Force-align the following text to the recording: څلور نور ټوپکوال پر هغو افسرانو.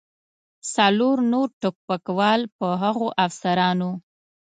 څلور 0.75 1.17
نور 1.31 1.47
ټوپکوال 1.61 2.41
پر 2.57 2.71
هغو 2.83 3.07
افسرانو. 3.25 3.91